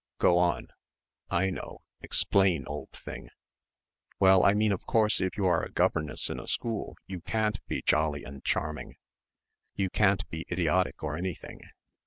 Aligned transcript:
Go 0.17 0.39
on. 0.39 0.69
I 1.29 1.51
know. 1.51 1.83
Explain, 2.01 2.65
old 2.65 2.89
thing." 2.89 3.29
"Well, 4.19 4.43
I 4.43 4.55
mean 4.55 4.71
of 4.71 4.87
course 4.87 5.21
if 5.21 5.37
you 5.37 5.45
are 5.45 5.61
a 5.63 5.69
governess 5.69 6.27
in 6.27 6.39
a 6.39 6.47
school 6.47 6.97
you 7.05 7.21
can't 7.21 7.63
be 7.67 7.83
jolly 7.83 8.23
and 8.23 8.43
charming. 8.43 8.95
You 9.75 9.91
can't 9.91 10.27
be 10.31 10.47
idiotic 10.51 11.03
or 11.03 11.15
anything.... 11.17 11.59